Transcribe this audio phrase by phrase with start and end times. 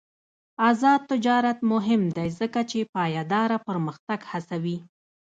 [0.69, 4.77] آزاد تجارت مهم دی ځکه چې پایداره پرمختګ هڅوي.